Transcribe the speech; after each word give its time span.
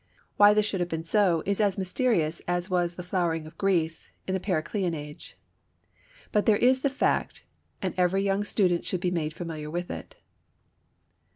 Why 0.35 0.55
this 0.55 0.65
should 0.65 0.79
have 0.79 0.89
been 0.89 1.03
so 1.03 1.43
is 1.45 1.61
as 1.61 1.77
mysterious 1.77 2.41
as 2.47 2.71
was 2.71 2.95
the 2.95 3.03
flowering 3.03 3.45
of 3.45 3.55
Greece 3.59 4.09
in 4.25 4.33
the 4.33 4.39
Periclean 4.39 4.95
age. 4.95 5.37
But 6.31 6.47
there 6.47 6.57
is 6.57 6.81
the 6.81 6.89
fact, 6.89 7.43
and 7.83 7.93
every 7.97 8.23
young 8.23 8.43
student 8.43 8.83
should 8.83 8.99
be 8.99 9.11
made 9.11 9.35
familiar 9.35 9.69
with 9.69 9.91
it. 9.91 10.15